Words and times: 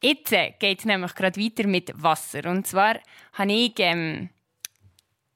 Jetzt 0.00 0.30
geht 0.30 0.78
es 0.78 0.84
nämlich 0.84 1.14
gerade 1.14 1.40
weiter 1.40 1.66
mit 1.66 1.92
Wasser. 2.00 2.48
Und 2.48 2.66
zwar 2.66 2.98
habe 3.32 3.52
ich 3.52 3.74
ähm, 3.78 4.28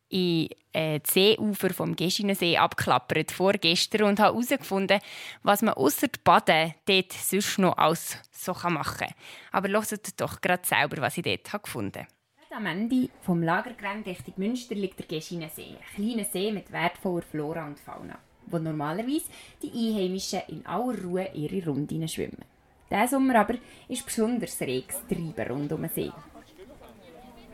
in 0.08 0.48
äh, 0.72 1.00
Seeufer 1.04 1.70
vom 1.70 1.96
Geschinersee 1.96 2.56
abklappert 2.56 3.32
vorgestern 3.32 4.04
und 4.04 4.20
habe 4.20 4.34
herausgefunden, 4.34 5.00
was 5.42 5.62
man 5.62 5.74
außer 5.74 6.08
Baden 6.22 6.74
dort 6.84 7.12
sonst 7.12 7.58
noch 7.58 7.76
alles 7.76 8.18
so 8.30 8.52
machen 8.68 9.08
kann. 9.08 9.14
Aber 9.50 9.68
hört 9.68 10.20
doch 10.20 10.40
gerade 10.40 10.66
selber, 10.66 11.02
was 11.02 11.16
ich 11.18 11.24
dort 11.24 11.64
gefunden 11.64 12.02
habe. 12.02 12.08
Am 12.54 12.66
Ende 12.66 13.08
vom 13.22 13.42
Lagergelände 13.42 14.10
Richtung 14.10 14.34
Münster 14.36 14.74
liegt 14.74 14.98
der 14.98 15.06
Geschinersee, 15.06 15.74
ein 15.78 15.94
kleiner 15.94 16.24
See 16.30 16.52
mit 16.52 16.70
wertvoller 16.70 17.22
Flora 17.22 17.66
und 17.66 17.80
Fauna, 17.80 18.18
wo 18.46 18.58
normalerweise 18.58 19.24
die 19.62 19.72
Einheimischen 19.72 20.42
in 20.48 20.66
aller 20.66 21.02
Ruhe 21.02 21.30
ihre 21.32 21.64
Runden 21.64 22.06
schwimmen. 22.06 22.44
Diesen 22.92 23.08
Sommer 23.08 23.36
aber 23.36 23.54
ist 23.88 24.04
besonders 24.04 24.60
reges 24.60 25.00
Treiben 25.08 25.50
rund 25.50 25.72
um 25.72 25.80
den 25.80 25.90
See. 25.90 26.12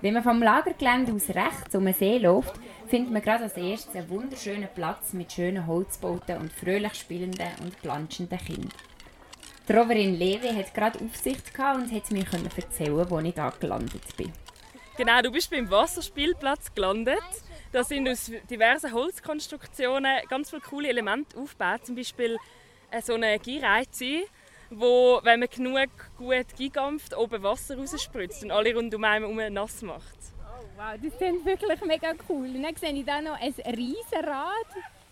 Wenn 0.01 0.15
man 0.15 0.24
vom 0.24 0.42
Lagergelände 0.42 1.12
aus 1.12 1.29
rechts 1.29 1.74
um 1.77 1.84
den 1.84 1.95
See 1.95 2.19
läuft, 2.19 2.55
findet 2.88 3.12
man 3.12 3.23
gerade 3.23 3.45
als 3.45 3.56
erstes 3.56 3.95
einen 3.95 4.10
wunderschönen 4.10 4.69
Platz 4.74 5.12
mit 5.12 5.30
schönen 5.30 5.66
Holzbauten 5.66 6.38
und 6.38 6.52
fröhlich 6.52 6.95
spielenden 6.95 7.51
und 7.62 7.80
planschenden 7.82 8.38
Kindern. 8.38 8.73
Die 9.69 9.73
Roverin 9.73 10.19
Levi 10.19 10.48
hat 10.48 10.74
gerade 10.74 10.98
Aufsicht 11.05 11.52
und 11.57 11.93
hat 11.93 12.10
mir 12.10 12.24
erzählen, 12.57 13.10
wo 13.10 13.18
ich 13.20 13.34
da 13.34 13.51
gelandet 13.60 14.16
bin. 14.16 14.32
Genau, 14.96 15.20
du 15.23 15.30
bist 15.30 15.51
beim 15.51 15.70
Wasserspielplatz 15.70 16.74
gelandet. 16.74 17.23
Da 17.70 17.84
sind 17.84 18.09
aus 18.09 18.32
diversen 18.51 18.93
Holzkonstruktionen 18.93 20.23
ganz 20.29 20.51
viele 20.51 20.62
coole 20.62 20.88
Elemente 20.88 21.38
aufgebaut. 21.38 21.87
Zum 21.87 21.95
Beispiel 21.95 22.38
äh, 22.91 23.02
so 23.02 23.15
eine 23.15 23.38
Gierreize, 23.38 24.24
wo, 24.71 25.21
wenn 25.23 25.41
man 25.41 25.49
genug 25.49 25.91
gut 26.17 26.47
gigampft, 26.57 27.17
oben 27.17 27.43
Wasser 27.43 27.77
rausspritzt 27.77 28.45
und 28.45 28.51
alle 28.51 28.75
rund 28.75 28.95
um 28.95 29.05
einen 29.05 29.55
nass 29.55 29.83
macht. 29.83 30.19
Oh, 30.41 30.65
wow, 30.77 30.95
das 31.02 31.16
klingt 31.16 31.45
wirklich 31.45 31.80
mega 31.85 32.13
cool. 32.29 32.47
Und 32.47 32.63
dann 32.63 32.77
sehe 32.77 32.93
ich 32.93 33.05
da 33.05 33.21
noch 33.21 33.41
ein 33.41 33.52
Riesenrad. 33.52 34.66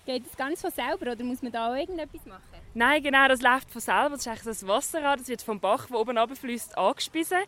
Geht 0.04 0.24
das 0.26 0.36
ganz 0.36 0.60
von 0.60 0.70
selber 0.70 1.12
oder 1.12 1.24
muss 1.24 1.42
man 1.42 1.50
da 1.50 1.70
auch 1.70 1.74
irgendetwas 1.74 2.24
machen? 2.26 2.42
Nein, 2.74 3.02
genau, 3.02 3.26
das 3.26 3.42
läuft 3.42 3.70
von 3.70 3.80
selber. 3.80 4.10
Das 4.10 4.20
ist 4.20 4.28
eigentlich 4.28 4.44
das 4.44 4.66
Wasserrad, 4.66 5.20
das 5.20 5.28
wird 5.28 5.42
vom 5.42 5.58
Bach, 5.58 5.86
der 5.86 5.98
oben 5.98 6.16
runterfließt, 6.16 6.78
angespiesen. 6.78 7.38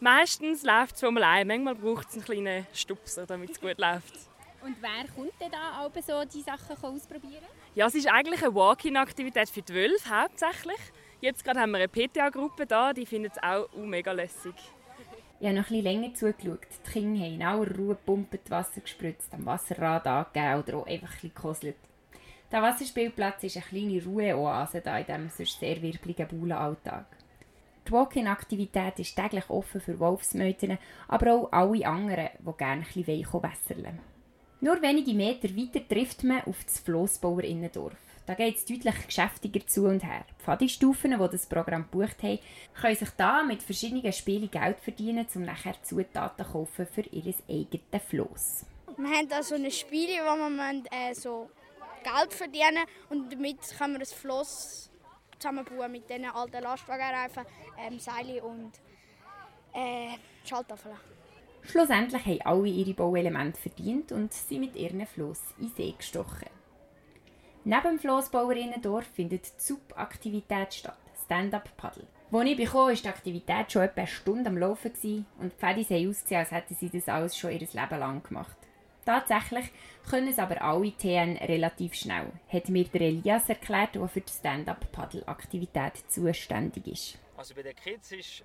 Meistens 0.00 0.64
läuft 0.64 0.94
es 0.94 1.00
von 1.00 1.16
allein. 1.16 1.46
Manchmal 1.46 1.74
braucht 1.74 2.08
es 2.08 2.14
einen 2.14 2.24
kleinen 2.24 2.66
Stupser, 2.72 3.26
damit 3.26 3.50
es 3.50 3.60
gut 3.60 3.78
läuft. 3.78 4.14
Und 4.62 4.76
wer 4.80 5.08
kommt 5.14 5.32
denn 5.40 5.52
da 5.52 5.82
auch 5.82 5.90
so 6.02 6.24
die 6.24 6.42
Sachen 6.42 6.76
ausprobieren? 6.82 7.44
Ja, 7.74 7.86
es 7.86 7.94
ist 7.94 8.08
eigentlich 8.08 8.42
eine 8.42 8.54
Walk-in-Aktivität 8.54 9.48
für 9.48 9.62
die 9.62 9.72
Wölfe 9.72 10.10
hauptsächlich. 10.10 10.80
Jetzt 11.22 11.44
gerade 11.44 11.60
haben 11.60 11.72
wir 11.72 11.78
eine 11.78 11.88
PTA-Gruppe 11.88 12.64
da, 12.64 12.94
die 12.94 13.04
findet 13.04 13.32
es 13.32 13.42
auch 13.42 13.68
mega 13.76 14.10
lässig. 14.12 14.54
Ich 15.38 15.46
habe 15.46 15.56
noch 15.56 15.64
bisschen 15.68 15.84
länger 15.84 16.14
zugeschaut. 16.14 16.66
Die 16.86 16.90
Kinder 16.90 17.20
haben 17.20 17.34
in 17.34 17.42
aller 17.42 17.76
Ruhe 17.76 17.94
gepumpt, 17.94 18.50
Wasser 18.50 18.80
gespritzt, 18.80 19.32
am 19.34 19.44
Wasserrad 19.44 20.06
angegeben 20.06 20.62
oder 20.62 20.78
auch 20.78 20.86
einfach 20.86 21.12
ein 21.22 21.30
bisschen 21.30 21.74
Der 22.50 22.62
Wasserspielplatz 22.62 23.44
ist 23.44 23.56
eine 23.56 23.66
kleine 23.66 24.02
Ruheoase 24.02 24.80
da 24.80 24.98
in 24.98 25.04
diesem 25.04 25.28
sonst 25.28 25.60
sehr 25.60 25.82
wirbligen 25.82 26.26
Baulenalltag. 26.26 27.04
Die 27.86 27.92
Walk-in-Aktivität 27.92 28.98
ist 28.98 29.14
täglich 29.14 29.48
offen 29.50 29.80
für 29.82 29.98
Wolfsmütter, 29.98 30.78
aber 31.08 31.34
auch 31.34 31.52
alle 31.52 31.86
anderen, 31.86 32.30
die 32.38 32.56
gerne 32.56 32.82
ein 32.82 33.04
bisschen 33.04 33.42
wässerlen 33.42 34.00
Nur 34.62 34.82
wenige 34.82 35.14
Meter 35.14 35.48
weiter 35.56 35.80
trifft 35.88 36.22
man 36.22 36.44
auf 36.44 36.64
das 36.64 36.80
Flossbauer 36.80 37.44
Innendorf. 37.44 37.96
Da 38.26 38.34
geht 38.34 38.58
es 38.58 38.66
deutlich 38.66 39.06
geschäftiger 39.06 39.66
zu 39.66 39.86
und 39.86 40.04
her. 40.04 40.26
Die 40.28 40.42
Pfadistufen, 40.42 41.12
die 41.12 41.28
das 41.32 41.46
Programm 41.46 41.88
gebucht 41.90 42.22
haben, 42.22 42.38
können 42.78 42.94
sich 42.94 43.08
da 43.16 43.42
mit 43.42 43.62
verschiedenen 43.62 44.12
Spielen 44.12 44.50
Geld 44.50 44.78
verdienen, 44.78 45.26
um 45.34 45.42
nachher 45.42 45.82
Zutaten 45.82 46.44
zu 46.44 46.52
kaufen 46.52 46.86
für 46.86 47.00
ihr 47.00 47.34
eigenes 47.48 48.04
Floss. 48.06 48.66
Wir 48.98 49.08
haben 49.08 49.28
da 49.30 49.42
so 49.42 49.54
ein 49.54 49.70
Spiel, 49.70 50.10
wo 50.10 50.36
man 50.50 50.84
äh, 50.90 51.14
so 51.14 51.48
Geld 52.04 52.34
verdienen 52.34 52.84
und 53.08 53.32
damit 53.32 53.62
kann 53.78 53.92
man 53.92 54.00
das 54.00 54.12
Floss 54.12 54.90
zusammenbauen 55.38 55.90
mit 55.90 56.08
diesen 56.08 56.26
alten 56.26 56.62
Lastwagenreifen, 56.62 57.44
ähm, 57.78 57.98
Seile 57.98 58.42
und 58.44 58.72
äh, 59.72 60.18
Schalttafeln. 60.44 60.96
Schlussendlich 61.62 62.24
haben 62.24 62.42
alle 62.42 62.68
ihre 62.68 62.94
Bauelemente 62.94 63.60
verdient 63.60 64.12
und 64.12 64.32
sind 64.32 64.60
mit 64.60 64.76
ihren 64.76 65.06
Floss 65.06 65.42
in 65.58 65.68
See 65.68 65.94
gestochen. 65.96 66.48
Neben 67.64 67.82
dem 67.82 67.98
Flossbauerinnendorf 67.98 69.04
findet 69.04 69.44
die 69.44 69.50
Sub-Aktivität 69.58 70.72
statt, 70.72 70.98
Stand-Up-Paddle. 71.24 72.06
Als 72.32 72.48
ich 72.48 72.56
bekam, 72.56 72.86
war 72.86 72.94
die 72.94 73.08
Aktivität 73.08 73.70
schon 73.70 73.82
etwa 73.82 74.00
eine 74.00 74.06
Stunde 74.06 74.48
am 74.48 74.56
Laufen 74.56 74.92
und 75.38 75.52
die 75.52 75.56
Pferde 75.58 75.84
sahen 75.84 76.08
ausgesehen, 76.08 76.40
als 76.40 76.50
hätten 76.52 76.74
sie 76.74 76.88
das 76.88 77.08
alles 77.08 77.36
schon 77.36 77.50
ihr 77.50 77.58
Leben 77.58 77.98
lang 77.98 78.22
gemacht. 78.22 78.56
Tatsächlich 79.04 79.70
können 80.08 80.28
es 80.28 80.38
aber 80.38 80.62
alle 80.62 80.92
TN 80.92 81.36
relativ 81.36 81.94
schnell, 81.94 82.32
hat 82.48 82.68
mir 82.68 82.84
der 82.84 83.00
Elias 83.02 83.48
erklärt, 83.48 83.94
der 83.94 84.08
für 84.08 84.20
die 84.20 84.32
Stand-Up-Paddle-Aktivität 84.32 86.04
zuständig 86.08 86.86
ist. 86.86 87.18
Also 87.36 87.54
bei 87.54 87.62
den 87.62 87.74
Kids 87.76 88.12
ist 88.12 88.44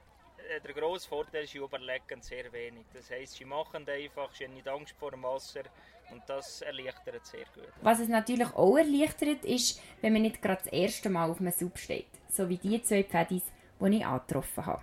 der 0.63 0.73
grosse 0.73 1.07
Vorteil, 1.07 1.47
sie 1.47 1.57
überlegen 1.57 2.21
sehr 2.21 2.51
wenig. 2.51 2.85
Das 2.93 3.09
heisst, 3.09 3.33
sie 3.33 3.45
machen 3.45 3.87
einfach, 3.87 4.33
sie 4.33 4.45
haben 4.45 4.53
nicht 4.53 4.67
Angst 4.67 4.95
vor 4.99 5.11
dem 5.11 5.23
Wasser 5.23 5.63
und 6.11 6.21
das 6.27 6.61
erleichtert 6.61 7.25
sehr 7.25 7.45
gut. 7.53 7.67
Was 7.81 7.99
es 7.99 8.07
natürlich 8.07 8.53
auch 8.53 8.77
erleichtert, 8.77 9.43
ist, 9.45 9.81
wenn 10.01 10.13
man 10.13 10.21
nicht 10.21 10.41
gerade 10.41 10.61
das 10.63 10.73
erste 10.73 11.09
Mal 11.09 11.29
auf 11.29 11.39
einem 11.39 11.51
Sub 11.51 11.77
steht. 11.77 12.07
So 12.29 12.47
wie 12.49 12.57
die 12.57 12.81
zwei 12.81 13.03
Pfadis, 13.03 13.43
die 13.79 13.97
ich 13.97 14.05
angetroffen 14.05 14.65
habe. 14.65 14.81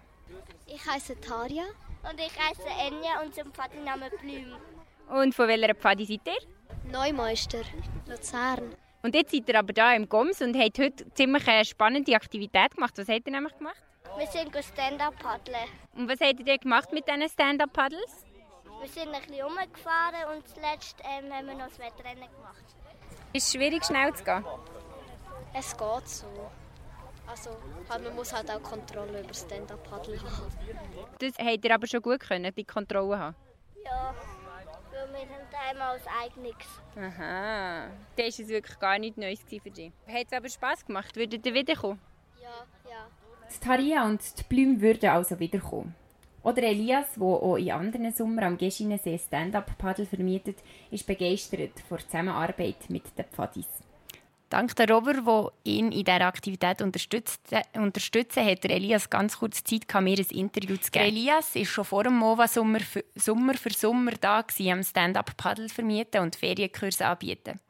Ich 0.66 0.84
heiße 0.86 1.20
Tarja. 1.20 1.64
Und 2.02 2.18
ich 2.18 2.36
heiße 2.36 2.66
Enya 2.66 3.22
und 3.22 3.32
zum 3.32 3.52
Pfadinamen 3.52 4.10
Blüm. 4.20 4.56
Und 5.08 5.34
von 5.34 5.46
welcher 5.46 5.74
Pfadi 5.74 6.04
seid 6.04 6.26
ihr? 6.26 6.90
Neumeister, 6.90 7.62
Luzern. 8.08 8.74
Und 9.02 9.14
jetzt 9.14 9.30
seid 9.30 9.48
ihr 9.48 9.58
aber 9.58 9.72
hier 9.72 9.96
im 9.96 10.08
Goms 10.08 10.42
und 10.42 10.56
habt 10.56 10.78
heute 10.80 11.12
ziemlich 11.14 11.46
eine 11.46 11.64
spannende 11.64 12.14
Aktivität 12.16 12.74
gemacht. 12.74 12.98
Was 12.98 13.08
habt 13.08 13.26
ihr 13.26 13.32
nämlich 13.32 13.56
gemacht? 13.56 13.80
Wir 14.18 14.26
sind 14.26 14.54
Stand-Up 14.64 15.18
paddeln. 15.18 15.68
Und 15.94 16.08
was 16.08 16.20
habt 16.20 16.40
ihr 16.40 16.58
gemacht 16.58 16.92
mit 16.92 17.08
diesen 17.08 17.28
Stand-Up-Paddles? 17.28 18.24
Wir 18.80 18.88
sind 18.88 19.14
ein 19.14 19.22
bisschen 19.22 19.44
rumgefahren 19.44 20.36
und 20.36 20.46
zuletzt 20.48 20.96
ähm, 21.04 21.32
haben 21.32 21.46
wir 21.46 21.54
noch 21.54 21.68
das 21.68 21.78
Wettrennen 21.78 22.28
gemacht. 22.30 22.64
Ist 23.32 23.46
es 23.46 23.52
schwierig, 23.52 23.84
schnell 23.84 24.12
zu 24.14 24.24
gehen? 24.24 24.44
Es 25.54 25.76
geht 25.76 26.08
so. 26.08 26.50
Also, 27.26 27.50
halt, 27.88 28.02
man 28.02 28.14
muss 28.14 28.32
halt 28.32 28.50
auch 28.50 28.62
Kontrolle 28.62 29.22
über 29.22 29.34
Stand-Up-Paddle 29.34 30.18
haben. 30.20 30.52
Das 31.18 31.32
habt 31.38 31.64
ihr 31.64 31.74
aber 31.74 31.86
schon 31.86 32.02
gut 32.02 32.20
können, 32.20 32.54
die 32.54 32.64
Kontrolle 32.64 33.18
haben? 33.18 33.36
Ja, 33.84 34.14
weil 34.90 35.12
wir 35.12 35.20
haben 35.20 35.70
einmal 35.70 35.92
als 35.92 36.06
eigenes. 36.06 36.56
Aha, 36.96 37.90
das 38.16 38.38
war 38.38 38.44
es 38.44 38.48
wirklich 38.48 38.78
gar 38.78 38.98
nicht 38.98 39.16
Neues 39.16 39.40
für 39.48 39.70
dich. 39.70 39.92
Hat 40.06 40.26
es 40.26 40.32
aber 40.32 40.48
Spass 40.48 40.84
gemacht? 40.84 41.16
Würdet 41.16 41.46
ihr 41.46 41.54
wiederkommen? 41.54 42.00
Ja, 42.40 42.66
ja. 42.90 43.06
Die 43.54 43.60
Taria 43.60 44.06
und 44.06 44.20
die 44.38 44.42
Blüm 44.48 44.80
würden 44.80 45.10
also 45.10 45.38
wiederkommen. 45.38 45.94
Oder 46.42 46.62
Elias, 46.62 47.06
der 47.16 47.22
auch 47.22 47.56
in 47.56 47.70
anderen 47.70 48.12
Sommer 48.12 48.42
am 48.44 48.58
Geschinesee 48.58 49.18
Stand-Up-Paddle 49.18 50.06
vermietet, 50.06 50.58
ist 50.90 51.06
begeistert 51.06 51.78
vor 51.88 51.98
der 51.98 52.06
Zusammenarbeit 52.06 52.88
mit 52.88 53.04
den 53.16 53.24
Pfadis. 53.26 53.66
Dank 54.48 54.76
der 54.76 54.90
Rover, 54.90 55.14
der 55.14 55.52
ihn 55.64 55.92
in 55.92 56.04
dieser 56.04 56.20
Aktivität 56.22 56.82
unterstützen, 56.82 57.38
unterstützen 57.74 58.44
hat 58.44 58.64
Elias 58.64 59.08
ganz 59.08 59.38
kurz 59.38 59.64
Zeit, 59.64 59.86
mir 60.02 60.18
ein 60.18 60.26
Interview 60.36 60.76
zu 60.76 60.90
geben. 60.90 61.06
Elias 61.06 61.54
war 61.54 61.64
schon 61.64 61.84
vor 61.84 62.04
dem 62.04 62.16
MOVA-Sommer 62.16 62.80
für 62.80 63.04
Sommer 63.14 63.54
für 63.54 63.72
Sommer 63.72 64.12
da, 64.20 64.42
gewesen, 64.42 64.72
am 64.72 64.82
Stand-Up-Paddle 64.82 65.68
vermieten 65.68 66.20
und 66.20 66.36
Ferienkurse 66.36 67.06
anbieten. 67.06 67.60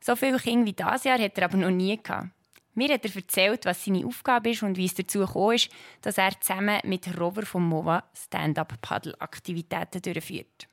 So 0.00 0.16
viele 0.16 0.38
Kinder 0.38 0.66
wie 0.66 0.72
dieses 0.72 1.04
Jahr 1.04 1.18
hat 1.18 1.38
er 1.38 1.44
aber 1.44 1.56
noch 1.56 1.70
nie 1.70 1.96
gehabt. 2.02 2.30
Mir 2.76 2.92
hat 2.92 3.04
er 3.04 3.14
erzählt, 3.14 3.66
was 3.66 3.84
seine 3.84 4.04
Aufgabe 4.04 4.50
ist 4.50 4.64
und 4.64 4.76
wie 4.76 4.86
es 4.86 4.94
dazu 4.94 5.20
gekommen 5.20 5.54
ist, 5.54 5.70
dass 6.02 6.18
er 6.18 6.32
zusammen 6.40 6.80
mit 6.82 7.06
Rover 7.20 7.46
vom 7.46 7.68
MOVA 7.68 8.02
Stand-Up-Paddle-Aktivitäten 8.12 10.02
durchführt. 10.02 10.66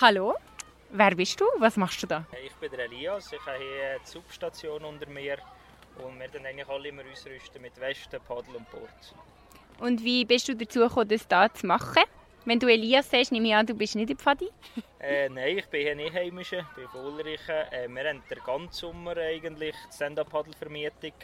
Hallo, 0.00 0.36
wer 0.92 1.16
bist 1.16 1.40
du? 1.40 1.44
Was 1.58 1.76
machst 1.76 2.00
du 2.00 2.06
da? 2.06 2.24
Ich 2.46 2.54
bin 2.54 2.70
der 2.70 2.84
Elias, 2.84 3.32
ich 3.32 3.44
habe 3.44 3.58
hier 3.58 3.98
die 3.98 4.08
Substation 4.08 4.84
unter 4.84 5.10
mir 5.10 5.38
und 5.96 6.20
wir 6.20 6.28
dann 6.28 6.46
eigentlich 6.46 6.68
alle 6.68 6.90
immer 6.90 7.02
ausrüsten 7.10 7.60
mit 7.60 7.76
Westen, 7.80 8.20
Paddel 8.28 8.54
und 8.54 8.70
Board. 8.70 9.14
Und 9.80 10.04
wie 10.04 10.24
bist 10.24 10.46
du 10.46 10.54
dazu 10.54 10.78
gekommen, 10.78 11.08
das 11.08 11.26
hier 11.28 11.50
zu 11.54 11.66
machen? 11.66 12.04
Wenn 12.44 12.60
du 12.60 12.68
Elias 12.68 13.10
sagst, 13.10 13.32
nehme 13.32 13.48
ich 13.48 13.54
an, 13.56 13.66
du 13.66 13.74
bist 13.74 13.96
nicht 13.96 14.10
in 14.10 14.16
Pfadi? 14.16 14.48
äh, 15.00 15.28
nein, 15.28 15.58
ich 15.58 15.66
bin 15.66 15.80
hier 15.80 15.96
nicht 15.96 16.14
heimischer, 16.14 16.60
ich 16.60 16.76
bin 16.76 16.88
Vollreichen. 16.88 17.72
Äh, 17.72 17.88
wir 17.88 18.08
haben 18.08 18.22
den 18.30 18.38
ganzen 18.46 18.72
Sommer 18.72 19.16
eigentlich 19.16 19.74
Stand-Up-Paddle-Vermietung 19.92 21.14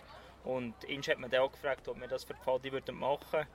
und 0.45 0.75
ihn 0.87 1.03
hat 1.03 1.19
man 1.19 1.31
dann 1.31 1.41
auch 1.41 1.53
gefragt, 1.53 1.89
ob 1.89 2.01
wir 2.01 2.09
das 2.09 2.25
für 2.25 2.35
die 2.35 2.41
Pfadi 2.41 2.73
würden 2.73 2.97
machen 2.97 3.47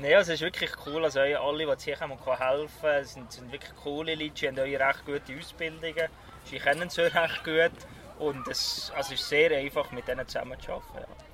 Nein, 0.00 0.14
also 0.14 0.32
es 0.32 0.40
ist 0.40 0.42
wirklich 0.46 0.70
cool. 0.86 1.04
Also 1.04 1.20
alle, 1.20 1.76
die 1.76 1.84
hier 1.84 1.96
kommen 1.96 2.12
und 2.12 2.24
können 2.24 2.38
helfen 2.38 3.04
sind, 3.04 3.30
sind 3.32 3.52
wirklich 3.52 3.76
coole 3.82 4.14
Leute. 4.14 4.32
Sie 4.34 4.48
haben 4.48 4.58
auch 4.58 4.62
recht 4.62 5.04
gute 5.04 5.38
Ausbildungen. 5.38 6.08
Sie 6.44 6.58
kennen 6.58 6.88
es 6.88 6.98
auch 6.98 7.14
recht 7.14 7.44
gut. 7.44 7.72
Und 8.18 8.48
es, 8.48 8.90
also 8.96 9.12
ist 9.12 9.28
sehr 9.28 9.50
einfach, 9.50 9.92
mit 9.92 10.08
denen 10.08 10.26
zusammenzuarbeiten. 10.26 11.00
Ja. 11.00 11.25